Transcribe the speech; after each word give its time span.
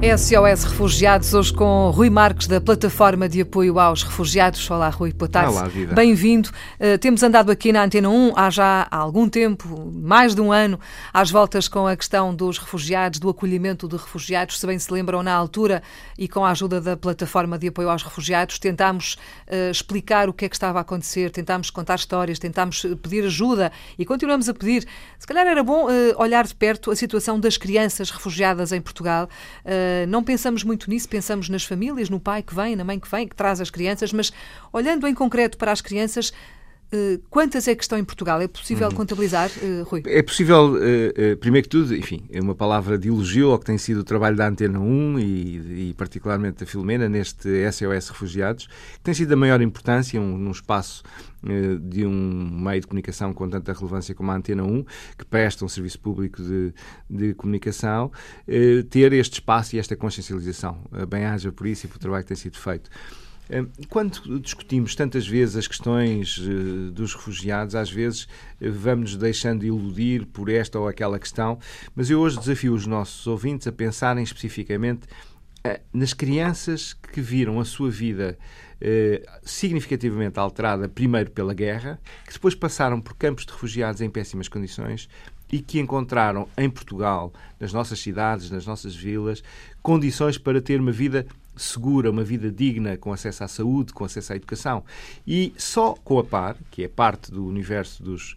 SOS 0.00 0.62
Refugiados, 0.62 1.34
hoje 1.34 1.52
com 1.52 1.90
Rui 1.90 2.08
Marques, 2.08 2.46
da 2.46 2.60
Plataforma 2.60 3.28
de 3.28 3.40
Apoio 3.40 3.80
aos 3.80 4.04
Refugiados. 4.04 4.70
Olá, 4.70 4.88
Rui, 4.90 5.12
boa 5.12 5.28
tarde. 5.28 5.50
Olá, 5.50 5.66
vida. 5.66 5.92
Bem-vindo. 5.92 6.50
Uh, 6.78 6.96
temos 6.98 7.20
andado 7.24 7.50
aqui 7.50 7.72
na 7.72 7.82
Antena 7.82 8.08
1 8.08 8.32
há 8.36 8.48
já 8.48 8.86
algum 8.92 9.28
tempo, 9.28 9.90
mais 9.92 10.36
de 10.36 10.40
um 10.40 10.52
ano, 10.52 10.78
às 11.12 11.32
voltas 11.32 11.66
com 11.66 11.84
a 11.88 11.96
questão 11.96 12.32
dos 12.32 12.58
refugiados, 12.58 13.18
do 13.18 13.28
acolhimento 13.28 13.88
de 13.88 13.96
refugiados. 13.96 14.60
Se 14.60 14.64
bem 14.68 14.78
se 14.78 14.92
lembram, 14.92 15.20
na 15.20 15.34
altura, 15.34 15.82
e 16.16 16.28
com 16.28 16.44
a 16.44 16.52
ajuda 16.52 16.80
da 16.80 16.96
Plataforma 16.96 17.58
de 17.58 17.66
Apoio 17.66 17.90
aos 17.90 18.04
Refugiados, 18.04 18.60
tentámos 18.60 19.14
uh, 19.48 19.68
explicar 19.72 20.28
o 20.28 20.32
que 20.32 20.44
é 20.44 20.48
que 20.48 20.54
estava 20.54 20.78
a 20.78 20.82
acontecer, 20.82 21.32
tentámos 21.32 21.70
contar 21.70 21.96
histórias, 21.96 22.38
tentámos 22.38 22.86
pedir 23.02 23.24
ajuda 23.24 23.72
e 23.98 24.06
continuamos 24.06 24.48
a 24.48 24.54
pedir. 24.54 24.86
Se 25.18 25.26
calhar 25.26 25.44
era 25.44 25.64
bom 25.64 25.86
uh, 25.86 26.22
olhar 26.22 26.46
de 26.46 26.54
perto 26.54 26.92
a 26.92 26.94
situação 26.94 27.40
das 27.40 27.56
crianças 27.56 28.12
refugiadas 28.12 28.70
em 28.70 28.80
Portugal. 28.80 29.28
Uh, 29.64 29.87
não 30.08 30.22
pensamos 30.22 30.64
muito 30.64 30.88
nisso, 30.88 31.08
pensamos 31.08 31.48
nas 31.48 31.64
famílias, 31.64 32.08
no 32.08 32.20
pai 32.20 32.42
que 32.42 32.54
vem, 32.54 32.76
na 32.76 32.84
mãe 32.84 32.98
que 32.98 33.10
vem, 33.10 33.26
que 33.26 33.34
traz 33.34 33.60
as 33.60 33.70
crianças, 33.70 34.12
mas 34.12 34.32
olhando 34.72 35.06
em 35.06 35.14
concreto 35.14 35.56
para 35.58 35.72
as 35.72 35.80
crianças, 35.80 36.32
quantas 37.28 37.68
é 37.68 37.74
que 37.74 37.82
estão 37.82 37.98
em 37.98 38.04
Portugal? 38.04 38.40
É 38.40 38.48
possível 38.48 38.88
uhum. 38.88 38.94
contabilizar, 38.94 39.50
uh, 39.50 39.82
Rui? 39.84 40.02
É 40.06 40.22
possível, 40.22 40.74
uh, 40.74 41.36
primeiro 41.36 41.68
que 41.68 41.68
tudo, 41.68 41.94
enfim, 41.94 42.24
é 42.30 42.40
uma 42.40 42.54
palavra 42.54 42.96
de 42.96 43.08
elogio 43.08 43.50
ao 43.50 43.58
que 43.58 43.66
tem 43.66 43.76
sido 43.76 44.00
o 44.00 44.04
trabalho 44.04 44.36
da 44.36 44.48
Antena 44.48 44.80
1 44.80 45.18
e, 45.18 45.88
e 45.90 45.94
particularmente 45.94 46.60
da 46.60 46.66
Filomena 46.66 47.08
neste 47.08 47.48
SOS 47.70 48.08
Refugiados, 48.08 48.66
que 48.66 49.00
tem 49.02 49.12
sido 49.12 49.28
da 49.28 49.36
maior 49.36 49.60
importância, 49.60 50.18
um, 50.20 50.38
num 50.38 50.50
espaço 50.50 51.02
de 51.80 52.04
um 52.04 52.50
meio 52.64 52.80
de 52.80 52.86
comunicação 52.88 53.32
com 53.32 53.48
tanta 53.48 53.72
relevância 53.72 54.12
como 54.12 54.28
a 54.32 54.34
Antena 54.34 54.64
1, 54.64 54.84
que 55.16 55.24
presta 55.24 55.64
um 55.64 55.68
serviço 55.68 56.00
público 56.00 56.42
de, 56.42 56.74
de 57.08 57.32
comunicação, 57.34 58.10
ter 58.90 59.12
este 59.12 59.34
espaço 59.34 59.76
e 59.76 59.78
esta 59.78 59.94
consciencialização. 59.94 60.78
Bem-haja 61.08 61.52
por 61.52 61.68
isso 61.68 61.86
e 61.86 61.88
pelo 61.88 62.00
trabalho 62.00 62.24
que 62.24 62.28
tem 62.28 62.36
sido 62.36 62.58
feito. 62.58 62.90
Quando 63.88 64.38
discutimos 64.40 64.94
tantas 64.94 65.26
vezes 65.26 65.56
as 65.56 65.66
questões 65.66 66.38
eh, 66.42 66.90
dos 66.90 67.14
refugiados, 67.14 67.74
às 67.74 67.90
vezes 67.90 68.28
eh, 68.60 68.68
vamos 68.68 69.16
deixando 69.16 69.64
iludir 69.64 70.26
por 70.26 70.50
esta 70.50 70.78
ou 70.78 70.86
aquela 70.86 71.18
questão, 71.18 71.58
mas 71.94 72.10
eu 72.10 72.20
hoje 72.20 72.38
desafio 72.38 72.74
os 72.74 72.86
nossos 72.86 73.26
ouvintes 73.26 73.66
a 73.66 73.72
pensarem 73.72 74.22
especificamente 74.22 75.06
eh, 75.64 75.80
nas 75.92 76.12
crianças 76.12 76.92
que 76.92 77.22
viram 77.22 77.58
a 77.58 77.64
sua 77.64 77.90
vida 77.90 78.38
significativamente 79.42 80.38
alterada, 80.38 80.88
primeiro 80.88 81.32
pela 81.32 81.52
guerra, 81.52 82.00
que 82.24 82.32
depois 82.32 82.54
passaram 82.54 83.00
por 83.00 83.16
campos 83.16 83.44
de 83.44 83.50
refugiados 83.50 84.00
em 84.00 84.08
péssimas 84.08 84.46
condições 84.46 85.08
e 85.50 85.60
que 85.60 85.78
encontraram 85.78 86.48
em 86.56 86.68
Portugal, 86.68 87.32
nas 87.58 87.72
nossas 87.72 87.98
cidades, 87.98 88.50
nas 88.50 88.66
nossas 88.66 88.94
vilas, 88.94 89.42
condições 89.82 90.38
para 90.38 90.60
ter 90.60 90.80
uma 90.80 90.92
vida 90.92 91.26
segura, 91.58 92.10
uma 92.10 92.24
vida 92.24 92.50
digna, 92.50 92.96
com 92.96 93.12
acesso 93.12 93.44
à 93.44 93.48
saúde, 93.48 93.92
com 93.92 94.04
acesso 94.04 94.32
à 94.32 94.36
educação. 94.36 94.84
E 95.26 95.52
só 95.56 95.94
com 96.04 96.18
a 96.18 96.24
PAR, 96.24 96.56
que 96.70 96.84
é 96.84 96.88
parte 96.88 97.30
do 97.30 97.44
universo 97.46 98.02
dos, 98.02 98.34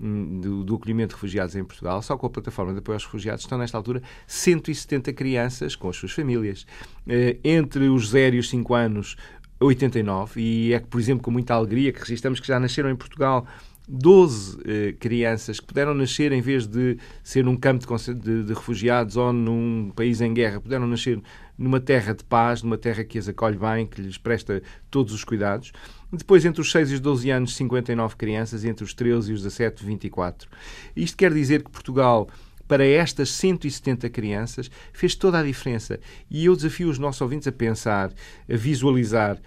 hum, 0.00 0.40
do, 0.40 0.64
do, 0.64 0.74
acolhimento 0.76 1.10
de 1.10 1.14
refugiados 1.14 1.54
em 1.54 1.64
Portugal, 1.64 2.02
só 2.02 2.16
com 2.16 2.26
a 2.26 2.30
plataforma 2.30 2.72
de 2.72 2.78
apoio 2.78 2.96
aos 2.96 3.04
refugiados, 3.04 3.42
estão 3.42 3.58
nesta 3.58 3.76
altura 3.76 4.02
170 4.26 5.12
crianças 5.12 5.76
com 5.76 5.88
as 5.88 5.96
suas 5.96 6.12
famílias. 6.12 6.66
Eh, 7.06 7.36
entre 7.44 7.88
os 7.88 8.08
0 8.08 8.36
e 8.36 8.38
os 8.38 8.48
5 8.48 8.74
anos, 8.74 9.16
89, 9.60 10.40
e 10.40 10.72
é 10.72 10.80
que, 10.80 10.86
por 10.86 11.00
exemplo, 11.00 11.22
com 11.22 11.30
muita 11.30 11.54
alegria 11.54 11.92
que 11.92 12.00
registramos 12.00 12.40
que 12.40 12.46
já 12.46 12.58
nasceram 12.58 12.90
em 12.90 12.96
Portugal 12.96 13.46
12 13.88 14.58
eh, 14.64 14.94
crianças 14.98 15.58
que 15.58 15.66
puderam 15.66 15.92
nascer, 15.92 16.32
em 16.32 16.40
vez 16.40 16.66
de 16.66 16.96
ser 17.22 17.44
num 17.44 17.56
campo 17.56 17.84
de, 17.84 18.14
de, 18.14 18.44
de, 18.44 18.54
refugiados 18.54 19.16
ou 19.16 19.32
num 19.32 19.90
país 19.94 20.20
em 20.20 20.32
guerra, 20.32 20.60
puderam 20.60 20.86
nascer 20.86 21.20
numa 21.58 21.80
terra 21.80 22.14
de 22.14 22.24
paz, 22.24 22.62
numa 22.62 22.78
terra 22.78 23.02
que 23.04 23.18
as 23.18 23.28
acolhe 23.28 23.58
bem, 23.58 23.86
que 23.86 24.00
lhes 24.00 24.16
presta 24.16 24.62
todos 24.90 25.12
os 25.12 25.24
cuidados. 25.24 25.72
Depois, 26.12 26.44
entre 26.44 26.60
os 26.60 26.70
6 26.70 26.90
e 26.90 26.94
os 26.94 27.00
12 27.00 27.30
anos, 27.30 27.56
59 27.56 28.16
crianças, 28.16 28.64
entre 28.64 28.84
os 28.84 28.94
13 28.94 29.30
e 29.30 29.34
os 29.34 29.42
17, 29.42 29.84
24. 29.84 30.48
Isto 30.94 31.16
quer 31.16 31.32
dizer 31.32 31.62
que 31.62 31.70
Portugal 31.70 32.28
para 32.68 32.86
estas 32.86 33.30
170 33.30 34.08
crianças 34.08 34.70
fez 34.92 35.14
toda 35.14 35.38
a 35.38 35.42
diferença. 35.42 36.00
E 36.30 36.46
eu 36.46 36.56
desafio 36.56 36.88
os 36.88 36.98
nossos 36.98 37.20
ouvintes 37.20 37.48
a 37.48 37.52
pensar, 37.52 38.10
a 38.48 38.56
visualizar 38.56 39.38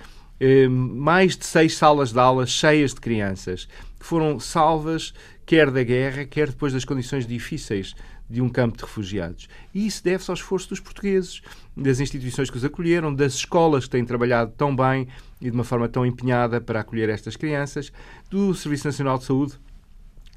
mais 0.69 1.37
de 1.37 1.45
seis 1.45 1.75
salas 1.75 2.11
de 2.11 2.19
aulas 2.19 2.49
cheias 2.49 2.93
de 2.93 2.99
crianças 2.99 3.67
que 3.99 4.05
foram 4.05 4.39
salvas 4.39 5.13
quer 5.45 5.69
da 5.69 5.83
guerra, 5.83 6.25
quer 6.25 6.49
depois 6.49 6.73
das 6.73 6.83
condições 6.83 7.27
difíceis 7.27 7.95
de 8.29 8.41
um 8.41 8.49
campo 8.49 8.77
de 8.77 8.83
refugiados. 8.83 9.47
E 9.73 9.85
isso 9.85 10.03
deve-se 10.03 10.31
ao 10.31 10.35
esforço 10.35 10.69
dos 10.69 10.79
portugueses, 10.79 11.41
das 11.77 11.99
instituições 11.99 12.49
que 12.49 12.57
os 12.57 12.65
acolheram, 12.65 13.13
das 13.13 13.35
escolas 13.35 13.85
que 13.85 13.91
têm 13.91 14.03
trabalhado 14.03 14.51
tão 14.57 14.75
bem 14.75 15.07
e 15.39 15.45
de 15.45 15.51
uma 15.51 15.63
forma 15.63 15.87
tão 15.87 16.05
empenhada 16.05 16.59
para 16.59 16.79
acolher 16.79 17.09
estas 17.09 17.35
crianças, 17.35 17.91
do 18.29 18.53
Serviço 18.55 18.87
Nacional 18.87 19.17
de 19.19 19.25
Saúde, 19.25 19.53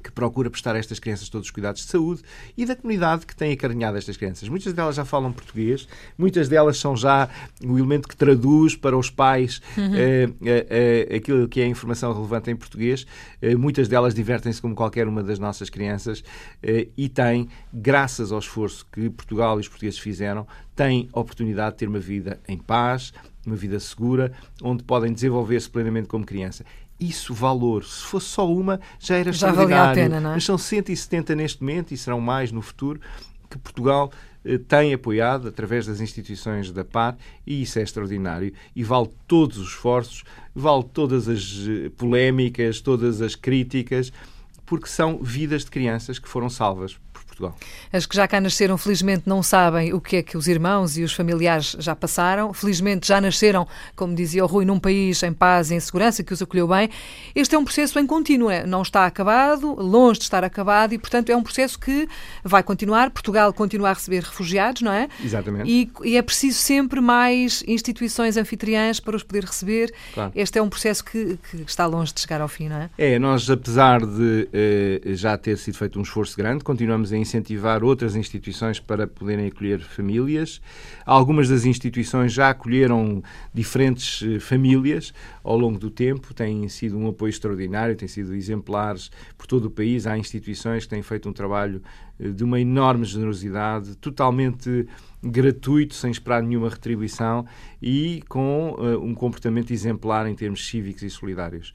que 0.03 0.11
procura 0.11 0.49
prestar 0.49 0.75
a 0.75 0.79
estas 0.79 0.99
crianças 0.99 1.29
todos 1.29 1.47
os 1.47 1.51
cuidados 1.51 1.81
de 1.81 1.87
saúde 1.89 2.21
e 2.57 2.65
da 2.65 2.75
comunidade 2.75 3.25
que 3.25 3.35
tem 3.35 3.51
acarinhado 3.51 3.97
estas 3.97 4.15
crianças. 4.17 4.47
Muitas 4.47 4.73
delas 4.73 4.95
já 4.95 5.05
falam 5.05 5.31
português, 5.31 5.87
muitas 6.17 6.47
delas 6.47 6.77
são 6.77 6.95
já 6.95 7.29
o 7.63 7.77
elemento 7.77 8.07
que 8.07 8.15
traduz 8.15 8.75
para 8.75 8.97
os 8.97 9.09
pais 9.09 9.61
uhum. 9.77 9.95
eh, 9.95 10.29
eh, 10.45 11.07
eh, 11.09 11.15
aquilo 11.15 11.47
que 11.47 11.61
é 11.61 11.65
informação 11.65 12.13
relevante 12.13 12.49
em 12.49 12.55
português. 12.55 13.05
muitas 13.57 13.87
delas 13.87 14.13
divertem-se 14.13 14.61
como 14.61 14.75
qualquer 14.75 15.07
uma 15.07 15.23
das 15.23 15.39
nossas 15.39 15.69
crianças 15.69 16.23
e 16.97 17.09
têm, 17.09 17.49
graças 17.73 18.31
ao 18.31 18.39
esforço 18.39 18.85
que 18.91 19.09
Portugal 19.09 19.57
e 19.57 19.61
os 19.61 19.67
portugueses 19.67 19.99
fizeram, 19.99 20.47
têm 20.75 21.09
a 21.13 21.19
oportunidade 21.19 21.73
de 21.73 21.79
ter 21.79 21.87
uma 21.87 21.99
vida 21.99 22.39
em 22.47 22.57
paz, 22.57 23.13
uma 23.45 23.55
vida 23.55 23.79
segura, 23.79 24.31
onde 24.61 24.83
podem 24.83 25.11
desenvolver-se 25.11 25.69
plenamente 25.69 26.07
como 26.07 26.25
criança 26.25 26.63
isso 26.99 27.33
valor. 27.33 27.83
Se 27.83 28.03
fosse 28.03 28.27
só 28.27 28.51
uma, 28.51 28.79
já 28.99 29.15
era 29.15 29.31
já 29.31 29.49
extraordinário. 29.49 29.75
Valia 29.75 29.91
a 29.91 29.95
pena, 29.95 30.19
não 30.19 30.31
é? 30.31 30.33
Mas 30.35 30.43
são 30.43 30.57
170 30.57 31.35
neste 31.35 31.61
momento 31.61 31.93
e 31.93 31.97
serão 31.97 32.19
mais 32.19 32.51
no 32.51 32.61
futuro 32.61 32.99
que 33.49 33.57
Portugal 33.57 34.11
eh, 34.45 34.57
tem 34.57 34.93
apoiado 34.93 35.47
através 35.47 35.85
das 35.85 35.99
instituições 35.99 36.71
da 36.71 36.85
PAR 36.85 37.17
e 37.45 37.61
isso 37.61 37.79
é 37.79 37.81
extraordinário 37.81 38.53
e 38.75 38.83
vale 38.83 39.09
todos 39.27 39.57
os 39.57 39.69
esforços, 39.69 40.23
vale 40.53 40.83
todas 40.93 41.27
as 41.27 41.65
eh, 41.67 41.89
polémicas, 41.97 42.79
todas 42.79 43.21
as 43.21 43.35
críticas, 43.35 44.11
porque 44.65 44.87
são 44.87 45.17
vidas 45.17 45.65
de 45.65 45.71
crianças 45.71 46.19
que 46.19 46.29
foram 46.29 46.49
salvas 46.49 46.97
Portugal. 47.39 47.55
As 47.91 48.05
que 48.05 48.15
já 48.15 48.27
cá 48.27 48.41
nasceram, 48.41 48.77
felizmente, 48.77 49.23
não 49.25 49.41
sabem 49.41 49.93
o 49.93 50.01
que 50.01 50.17
é 50.17 50.23
que 50.23 50.37
os 50.37 50.47
irmãos 50.47 50.97
e 50.97 51.03
os 51.03 51.13
familiares 51.13 51.75
já 51.79 51.95
passaram. 51.95 52.53
Felizmente, 52.53 53.07
já 53.07 53.21
nasceram, 53.21 53.67
como 53.95 54.13
dizia 54.13 54.43
o 54.43 54.47
Rui, 54.47 54.65
num 54.65 54.79
país 54.79 55.23
em 55.23 55.33
paz 55.33 55.71
e 55.71 55.75
em 55.75 55.79
segurança, 55.79 56.23
que 56.23 56.33
os 56.33 56.41
acolheu 56.41 56.67
bem. 56.67 56.89
Este 57.33 57.55
é 57.55 57.57
um 57.57 57.63
processo 57.63 57.97
em 57.97 58.05
contínuo, 58.05 58.49
não 58.67 58.81
está 58.81 59.05
acabado, 59.05 59.75
longe 59.75 60.19
de 60.19 60.25
estar 60.25 60.43
acabado, 60.43 60.93
e, 60.93 60.97
portanto, 60.97 61.29
é 61.29 61.35
um 61.35 61.43
processo 61.43 61.79
que 61.79 62.07
vai 62.43 62.61
continuar. 62.61 63.09
Portugal 63.09 63.53
continua 63.53 63.89
a 63.89 63.93
receber 63.93 64.23
refugiados, 64.23 64.81
não 64.81 64.91
é? 64.91 65.07
Exatamente. 65.23 65.69
E, 65.69 65.91
e 66.03 66.17
é 66.17 66.21
preciso 66.21 66.59
sempre 66.59 66.99
mais 66.99 67.63
instituições 67.67 68.35
anfitriãs 68.37 68.99
para 68.99 69.15
os 69.15 69.23
poder 69.23 69.45
receber. 69.45 69.93
Claro. 70.13 70.31
Este 70.35 70.59
é 70.59 70.61
um 70.61 70.69
processo 70.69 71.03
que, 71.03 71.37
que, 71.49 71.63
está 71.67 71.85
longe 71.85 72.13
de 72.13 72.19
chegar 72.19 72.41
ao 72.41 72.47
fim, 72.47 72.67
não 72.67 72.77
é? 72.77 72.89
É, 72.97 73.19
nós, 73.19 73.49
apesar 73.49 74.05
de 74.05 74.49
eh, 74.51 75.01
já 75.13 75.37
ter 75.37 75.57
sido 75.57 75.77
feito 75.77 75.99
um 75.99 76.01
esforço 76.01 76.35
grande, 76.35 76.63
continuamos 76.63 77.13
a 77.13 77.17
incentivar 77.29 77.83
outras 77.83 78.15
instituições 78.15 78.79
para 78.79 79.05
poderem 79.07 79.47
acolher 79.47 79.79
famílias. 79.79 80.59
Algumas 81.05 81.47
das 81.47 81.63
instituições 81.65 82.33
já 82.33 82.49
acolheram 82.49 83.21
diferentes 83.53 84.23
eh, 84.23 84.39
famílias 84.39 85.13
ao 85.43 85.57
longo 85.57 85.77
do 85.77 85.91
tempo, 85.91 86.33
têm 86.33 86.67
sido 86.67 86.97
um 86.97 87.07
apoio 87.07 87.29
extraordinário, 87.29 87.95
têm 87.95 88.07
sido 88.07 88.33
exemplares 88.33 89.11
por 89.37 89.45
todo 89.45 89.65
o 89.65 89.71
país. 89.71 90.07
Há 90.07 90.17
instituições 90.17 90.83
que 90.83 90.89
têm 90.89 91.03
feito 91.03 91.29
um 91.29 91.33
trabalho 91.33 91.81
eh, 92.19 92.29
de 92.29 92.43
uma 92.43 92.59
enorme 92.59 93.05
generosidade, 93.05 93.95
totalmente 93.95 94.87
gratuito, 95.21 95.93
sem 95.93 96.11
esperar 96.11 96.41
nenhuma 96.41 96.69
retribuição 96.69 97.45
e 97.81 98.23
com 98.29 98.75
uh, 98.77 99.03
um 99.03 99.13
comportamento 99.13 99.71
exemplar 99.71 100.27
em 100.27 100.35
termos 100.35 100.65
cívicos 100.65 101.03
e 101.03 101.09
solidários. 101.09 101.73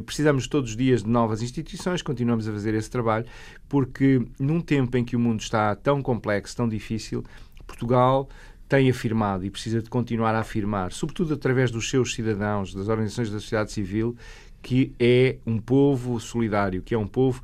Precisamos 0.00 0.46
todos 0.46 0.70
os 0.70 0.76
dias 0.76 1.02
de 1.02 1.08
novas 1.08 1.42
instituições, 1.42 2.02
continuamos 2.02 2.48
a 2.48 2.52
fazer 2.52 2.74
esse 2.74 2.90
trabalho, 2.90 3.26
porque 3.68 4.24
num 4.38 4.60
tempo 4.60 4.96
em 4.96 5.04
que 5.04 5.16
o 5.16 5.20
mundo 5.20 5.40
está 5.40 5.74
tão 5.74 6.00
complexo, 6.00 6.56
tão 6.56 6.68
difícil, 6.68 7.22
Portugal 7.66 8.28
tem 8.68 8.88
afirmado 8.88 9.44
e 9.44 9.50
precisa 9.50 9.82
de 9.82 9.90
continuar 9.90 10.34
a 10.34 10.40
afirmar, 10.40 10.92
sobretudo 10.92 11.34
através 11.34 11.70
dos 11.70 11.90
seus 11.90 12.14
cidadãos, 12.14 12.72
das 12.74 12.88
organizações 12.88 13.30
da 13.30 13.38
sociedade 13.38 13.70
civil, 13.70 14.16
que 14.62 14.94
é 14.98 15.36
um 15.44 15.58
povo 15.58 16.18
solidário, 16.18 16.80
que 16.80 16.94
é 16.94 16.98
um 16.98 17.06
povo, 17.06 17.42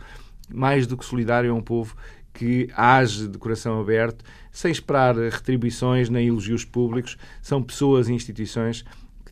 mais 0.48 0.86
do 0.86 0.96
que 0.96 1.04
solidário, 1.04 1.50
é 1.50 1.52
um 1.52 1.60
povo 1.60 1.94
que 2.32 2.70
age 2.74 3.26
de 3.26 3.36
coração 3.36 3.80
aberto, 3.80 4.24
sem 4.52 4.70
esperar 4.70 5.16
retribuições 5.16 6.08
nem 6.08 6.28
elogios 6.28 6.64
públicos. 6.64 7.18
São 7.42 7.62
pessoas 7.62 8.08
e 8.08 8.12
instituições 8.12 8.84